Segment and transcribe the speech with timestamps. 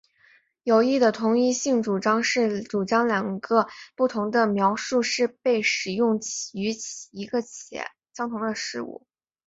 [0.63, 6.19] 有益的同一性主张是主张两个不同的描述是被使用
[6.55, 6.73] 于
[7.11, 7.85] 一个且
[8.15, 9.05] 相同的事物。